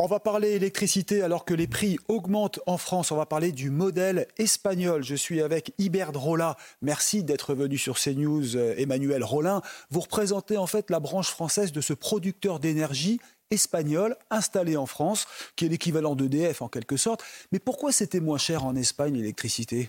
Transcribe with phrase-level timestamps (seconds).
[0.00, 3.12] On va parler électricité alors que les prix augmentent en France.
[3.12, 5.04] On va parler du modèle espagnol.
[5.04, 6.56] Je suis avec Iberdrola.
[6.82, 9.62] Merci d'être venu sur CNews, euh, Emmanuel Rollin.
[9.90, 13.20] Vous représentez en fait la branche française de ce producteur d'énergie
[13.52, 17.22] espagnol installé en France, qui est l'équivalent d'EDF en quelque sorte.
[17.52, 19.88] Mais pourquoi c'était moins cher en Espagne l'électricité?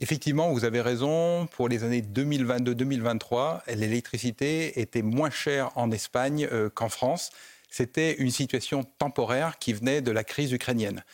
[0.00, 1.46] Effectivement, vous avez raison.
[1.52, 7.30] Pour les années 2022-2023, l'électricité était moins chère en Espagne euh, qu'en France
[7.76, 11.04] c'était une situation temporaire qui venait de la crise ukrainienne.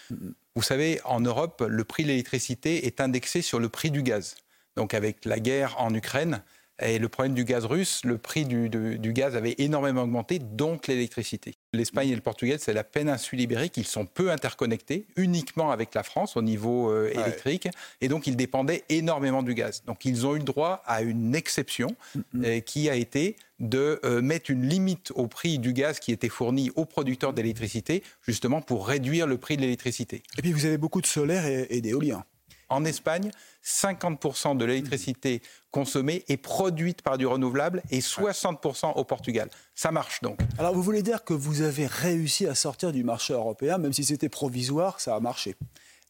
[0.54, 4.36] Vous savez, en Europe, le prix de l'électricité est indexé sur le prix du gaz.
[4.76, 6.40] Donc avec la guerre en Ukraine
[6.80, 11.56] et le problème du gaz russe, le prix du, gaz avait énormément augmenté, donc l'électricité.
[11.72, 16.02] L'Espagne et le Portugal, c'est la péninsule ibérique, ils sont peu interconnectés, uniquement avec la
[16.02, 17.68] France au niveau euh, électrique,
[18.00, 19.82] et donc ils dépendaient énormément du gaz.
[19.84, 21.94] Donc ils ont eu le droit à une exception
[22.36, 26.28] euh, qui a été de euh, mettre une limite au prix du gaz qui était
[26.28, 30.22] fourni aux producteurs d'électricité, justement pour réduire le prix de l'électricité.
[30.36, 32.24] Et puis vous avez beaucoup de solaire et, d'éolien.
[32.68, 33.30] En Espagne,
[33.64, 39.50] 50% de l'électricité consommée est produite par du renouvelable et 60% au Portugal.
[39.74, 40.38] Ça marche donc.
[40.58, 44.04] Alors vous voulez dire que vous avez réussi à sortir du marché européen, même si
[44.04, 45.54] c'était provisoire, ça a marché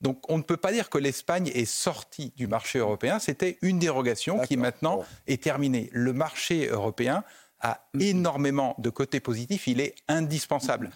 [0.03, 3.78] donc on ne peut pas dire que l'Espagne est sortie du marché européen, c'était une
[3.78, 5.89] dérogation qui maintenant est terminée.
[5.92, 7.25] Le marché européen
[7.61, 10.91] a énormément de côtés positifs, il est indispensable.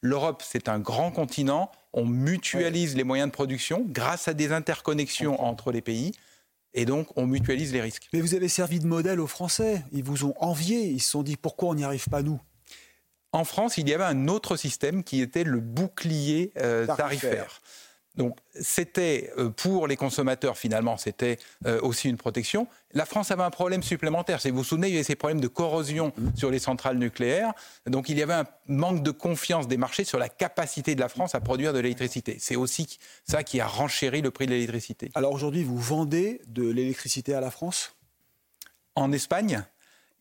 [0.00, 5.40] L'Europe, c'est un grand continent, on mutualise les moyens de production grâce à des interconnexions
[5.42, 6.12] entre les pays.
[6.74, 8.08] Et donc, on mutualise les risques.
[8.12, 9.84] Mais vous avez servi de modèle aux Français.
[9.92, 10.86] Ils vous ont envié.
[10.86, 12.40] Ils se sont dit pourquoi on n'y arrive pas, nous?
[13.32, 17.60] En France, il y avait un autre système qui était le bouclier euh, tarifaire.
[18.16, 22.66] Donc c'était euh, pour les consommateurs finalement, c'était euh, aussi une protection.
[22.92, 24.40] La France avait un problème supplémentaire.
[24.40, 26.36] Si vous vous souvenez, il y avait ces problèmes de corrosion mmh.
[26.36, 27.52] sur les centrales nucléaires.
[27.86, 31.08] Donc il y avait un manque de confiance des marchés sur la capacité de la
[31.08, 32.36] France à produire de l'électricité.
[32.38, 35.10] C'est aussi ça qui a renchéri le prix de l'électricité.
[35.14, 37.96] Alors aujourd'hui, vous vendez de l'électricité à la France?
[38.94, 39.64] En Espagne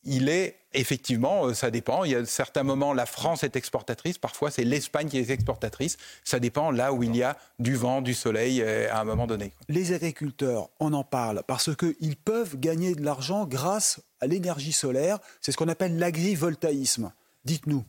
[0.04, 2.04] il est effectivement, euh, ça dépend.
[2.04, 5.98] Il y a certains moments, la France est exportatrice, parfois c'est l'Espagne qui est exportatrice.
[6.24, 9.28] Ça dépend là où il y a du vent, du soleil euh, à un moment
[9.28, 9.54] donné.
[9.70, 15.20] Les agriculteurs, on en parle parce qu'ils peuvent gagner de l'argent grâce à l'énergie solaire.
[15.42, 17.12] C'est ce qu'on appelle l'agrivoltaïsme.
[17.46, 17.84] Dites-nous.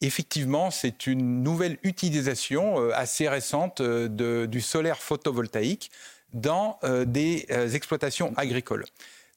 [0.00, 5.90] Effectivement, c'est une nouvelle utilisation euh, assez récente du solaire photovoltaïque
[6.32, 7.46] dans des
[7.76, 8.86] exploitations agricoles.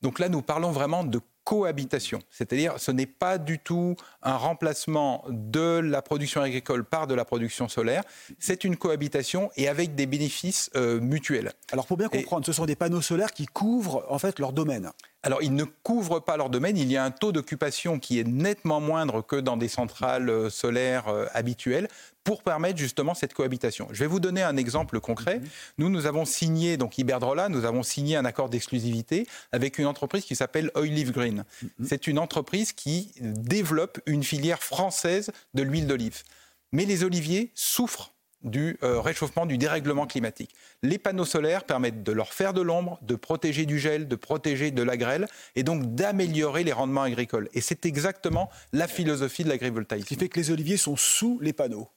[0.02, 2.20] Donc là, nous parlons vraiment de cohabitation.
[2.30, 7.24] C'est-à-dire, ce n'est pas du tout un remplacement de la production agricole par de la
[7.24, 8.04] production solaire.
[8.38, 11.54] C'est une cohabitation et avec des bénéfices euh, mutuels.
[11.72, 14.92] Alors, pour bien comprendre, ce sont des panneaux solaires qui couvrent en fait leur domaine.
[15.28, 16.78] Alors, ils ne couvrent pas leur domaine.
[16.78, 20.50] Il y a un taux d'occupation qui est nettement moindre que dans des centrales euh,
[20.50, 21.90] solaires euh, habituelles
[22.24, 23.90] pour permettre justement cette cohabitation.
[23.92, 25.42] Je vais vous donner un exemple concret.
[25.80, 30.24] Nous, nous avons signé, donc Iberdrola, nous avons signé un accord d'exclusivité avec une entreprise
[30.24, 31.44] qui s'appelle Oilive Green.
[31.84, 36.24] C'est une entreprise qui développe une filière française de l'huile d'olive.
[36.72, 38.14] Mais les oliviers souffrent
[38.48, 40.54] du euh, réchauffement, du dérèglement climatique.
[40.84, 44.72] Les panneaux solaires permettent de leur faire de l'ombre, de protéger du gel, de protéger
[44.72, 47.50] de la grêle et donc d'améliorer les rendements agricoles.
[47.54, 50.06] Et c'est exactement la philosophie de l'agrivoltaïsme.
[50.06, 51.90] Ce qui fait que les oliviers sont sous les panneaux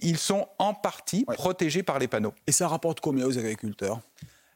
[0.00, 2.34] ils sont en partie protégés par les panneaux.
[2.46, 4.00] Et ça rapporte combien aux agriculteurs?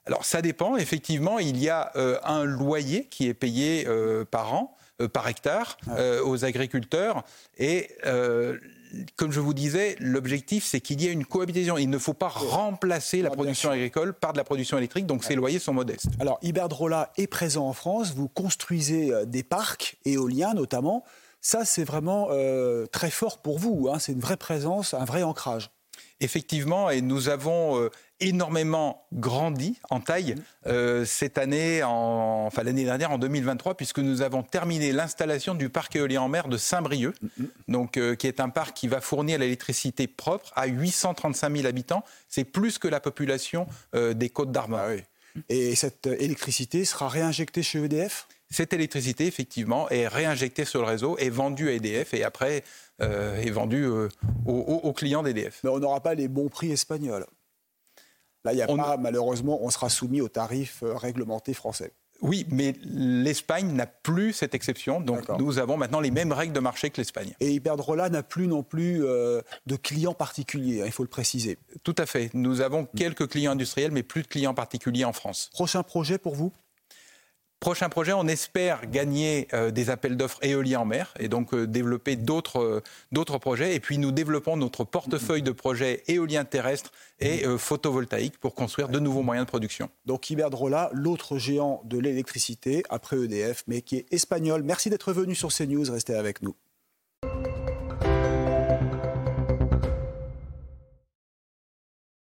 [0.07, 4.55] Alors ça dépend, effectivement, il y a euh, un loyer qui est payé euh, par
[4.55, 4.75] an,
[5.13, 5.79] par hectare,
[6.25, 7.23] aux agriculteurs.
[7.57, 7.89] Et
[9.17, 11.79] comme je vous disais, l'objectif, c'est qu'il y ait une cohabitation.
[11.79, 15.35] Il ne faut pas remplacer la production agricole par de la production électrique, donc ces
[15.35, 16.09] loyers sont modestes.
[16.21, 21.05] Alors Iberdrola est présent en France, vous construisez des parcs éoliens notamment.
[21.41, 23.89] Ça, c'est vraiment euh, très fort pour vous.
[23.91, 23.99] Hein.
[23.99, 25.71] C'est une vraie présence, un vrai ancrage.
[26.21, 30.43] Effectivement, et nous avons euh, énormément grandi en taille mmh.
[30.67, 35.97] euh, cette année, enfin l'année dernière, en 2023, puisque nous avons terminé l'installation du parc
[35.97, 37.45] éolien en mer de Saint-Brieuc, mmh.
[37.69, 42.05] donc qui est un parc qui va fournir l'électricité propre à 835 000 habitants.
[42.29, 44.79] C'est plus que la population des Côtes d'Armor.
[44.81, 50.87] Ah et cette électricité sera réinjectée chez EDF cette électricité, effectivement, est réinjectée sur le
[50.87, 52.65] réseau, est vendue à EDF et après
[53.03, 54.09] euh, est vendue euh,
[54.47, 55.61] aux, clients d'EDF.
[55.65, 57.27] Mais on n'aura pas les bons prix espagnols.
[58.45, 61.93] Là, il n'y a pas, malheureusement, on sera soumis aux tarifs euh, réglementés français.
[62.21, 65.01] Oui, mais l'Espagne n'a plus cette exception.
[65.01, 67.33] Donc nous avons maintenant les mêmes règles de marché que l'Espagne.
[67.39, 71.59] Et Iberdrola n'a plus non plus de clients particuliers, hein, il faut le préciser.
[71.85, 72.35] Tout à fait.
[72.35, 75.49] Nous avons quelques clients industriels, mais plus de clients particuliers en France.
[75.53, 76.53] Prochain projet pour vous?
[77.61, 81.67] Prochain projet, on espère gagner euh, des appels d'offres éoliens en mer et donc euh,
[81.67, 83.75] développer d'autres d'autres projets.
[83.75, 89.01] Et puis nous développons notre portefeuille de projets éoliens terrestres et photovoltaïques pour construire de
[89.01, 89.91] nouveaux moyens de production.
[90.07, 94.63] Donc Iberdrola, l'autre géant de l'électricité après EDF, mais qui est espagnol.
[94.63, 95.91] Merci d'être venu sur CNews.
[95.91, 96.55] Restez avec nous.